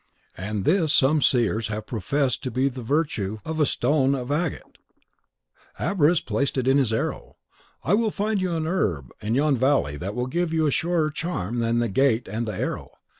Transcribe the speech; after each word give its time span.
And 0.35 0.65
this 0.65 0.91
some 0.91 1.21
seers 1.21 1.67
have 1.67 1.85
professed 1.85 2.41
to 2.41 2.49
be 2.49 2.69
the 2.69 2.81
virtue 2.81 3.37
of 3.45 3.59
a 3.59 3.67
stone 3.67 4.15
of 4.15 4.31
agate. 4.31 4.79
Abaris 5.77 6.21
placed 6.21 6.57
it 6.57 6.67
in 6.67 6.79
his 6.79 6.91
arrow. 6.91 7.35
I 7.83 7.93
will 7.93 8.09
find 8.09 8.41
you 8.41 8.55
an 8.55 8.65
herb 8.65 9.11
in 9.21 9.35
yon 9.35 9.57
valley 9.57 9.97
that 9.97 10.15
will 10.15 10.25
give 10.25 10.53
a 10.53 10.71
surer 10.71 11.11
charm 11.11 11.59
than 11.59 11.77
the 11.77 11.85
agate 11.85 12.27
and 12.27 12.47
the 12.47 12.55
arrow. 12.59 12.89